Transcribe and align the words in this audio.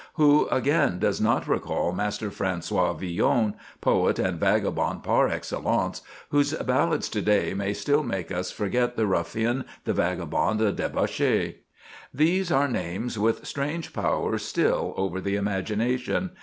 Who, 0.15 0.47
again, 0.47 0.97
does 0.97 1.21
not 1.21 1.47
recall 1.47 1.91
Master 1.91 2.31
François 2.31 2.97
Villon, 2.99 3.53
"poet 3.81 4.17
and 4.17 4.39
vagabond, 4.39 5.03
par 5.03 5.27
excellence," 5.27 6.01
whose 6.31 6.53
ballads 6.53 7.07
to 7.09 7.21
day 7.21 7.53
may 7.53 7.71
still 7.73 8.01
make 8.01 8.31
us 8.31 8.49
forget 8.49 8.95
the 8.97 9.05
ruffian, 9.05 9.63
the 9.85 9.93
vagabond, 9.93 10.59
the 10.59 10.71
debauchee? 10.71 11.57
These 12.11 12.51
are 12.51 12.67
names 12.67 13.19
with 13.19 13.45
strange 13.45 13.93
power 13.93 14.39
still 14.39 14.95
over 14.97 15.21
the 15.21 15.35
imagination. 15.35 16.31